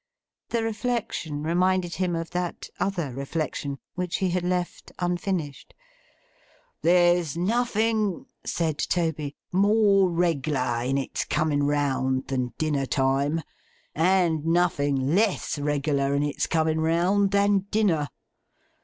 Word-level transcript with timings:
The 0.49 0.63
reflection 0.63 1.43
reminded 1.43 1.93
him 1.93 2.15
of 2.15 2.31
that 2.31 2.69
other 2.79 3.13
reflection, 3.13 3.77
which 3.93 4.17
he 4.17 4.31
had 4.31 4.41
left 4.43 4.91
unfinished. 4.97 5.75
'There's 6.81 7.37
nothing,' 7.37 8.25
said 8.43 8.79
Toby, 8.79 9.35
'more 9.51 10.09
regular 10.09 10.81
in 10.83 10.97
its 10.97 11.23
coming 11.25 11.67
round 11.67 12.29
than 12.29 12.55
dinner 12.57 12.87
time, 12.87 13.43
and 13.93 14.43
nothing 14.43 15.13
less 15.13 15.59
regular 15.59 16.15
in 16.15 16.23
its 16.23 16.47
coming 16.47 16.79
round 16.79 17.29
than 17.29 17.67
dinner. 17.69 18.09